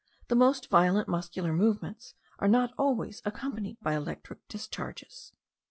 [0.29, 5.31] The most violent muscular movements are not always accompanied by electric discharges.